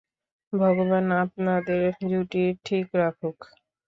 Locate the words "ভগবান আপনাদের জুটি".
0.53-2.43